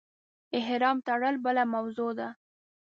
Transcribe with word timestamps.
احرام 0.59 0.97
تړل 1.07 1.35
بله 1.45 1.63
موضوع 1.73 2.11
ده. 2.19 2.29